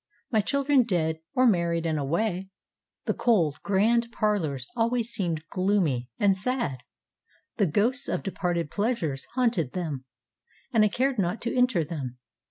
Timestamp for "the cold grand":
3.05-4.11